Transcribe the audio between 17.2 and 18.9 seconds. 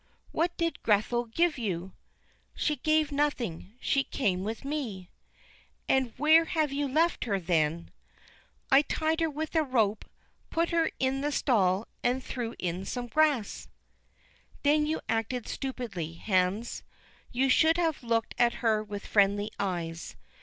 you should have looked at her